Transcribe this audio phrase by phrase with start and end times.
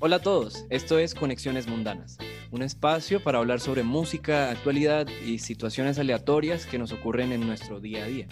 [0.00, 2.18] Hola a todos, esto es Conexiones Mundanas,
[2.52, 7.80] un espacio para hablar sobre música, actualidad y situaciones aleatorias que nos ocurren en nuestro
[7.80, 8.28] día a día.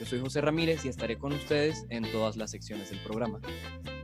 [0.00, 3.38] Yo soy José Ramírez y estaré con ustedes en todas las secciones del programa.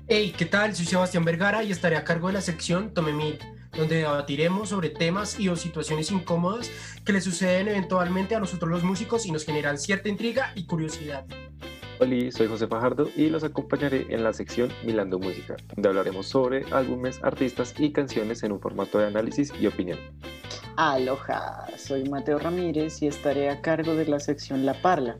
[0.08, 0.76] Hey, ¿qué tal?
[0.76, 3.38] Soy Sebastián Vergara y estaré a cargo de la sección Tome
[3.72, 6.70] donde debatiremos sobre temas y o situaciones incómodas
[7.02, 11.24] que le suceden eventualmente a nosotros los músicos y nos generan cierta intriga y curiosidad.
[11.98, 16.66] Hola, soy José Fajardo y los acompañaré en la sección Milando Música, donde hablaremos sobre
[16.70, 19.98] álbumes, artistas y canciones en un formato de análisis y opinión.
[20.76, 25.16] Aloha, soy Mateo Ramírez y estaré a cargo de la sección La Parla.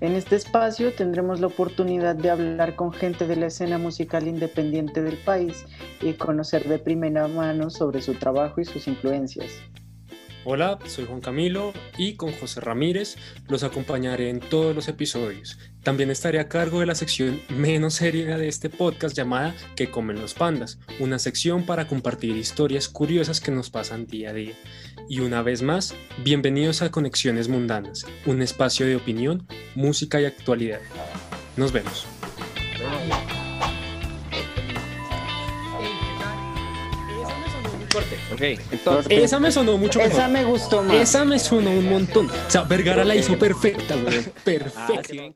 [0.00, 5.00] En este espacio tendremos la oportunidad de hablar con gente de la escena musical independiente
[5.00, 5.64] del país
[6.02, 9.52] y conocer de primera mano sobre su trabajo y sus influencias.
[10.46, 13.16] Hola, soy Juan Camilo y con José Ramírez
[13.48, 15.58] los acompañaré en todos los episodios.
[15.82, 20.20] También estaré a cargo de la sección menos seria de este podcast llamada Que comen
[20.20, 24.54] los pandas, una sección para compartir historias curiosas que nos pasan día a día.
[25.08, 30.80] Y una vez más, bienvenidos a Conexiones Mundanas, un espacio de opinión, música y actualidad.
[31.56, 32.06] Nos vemos.
[38.32, 38.42] Ok,
[38.72, 39.06] entonces.
[39.24, 40.12] Esa me sonó mucho mejor.
[40.12, 40.96] Esa me gustó más.
[40.96, 42.26] Esa me sonó un montón.
[42.28, 44.22] O sea, Vergara la hizo perfecta, güey.
[44.44, 44.86] Perfecta.
[44.98, 45.32] Ah, sí, ven.